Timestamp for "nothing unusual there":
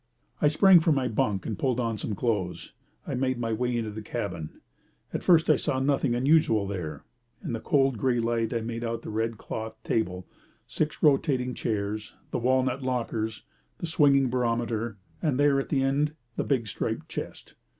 5.79-7.03